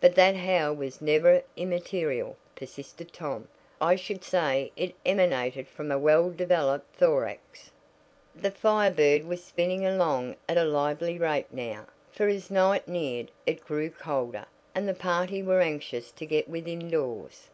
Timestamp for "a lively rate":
10.58-11.52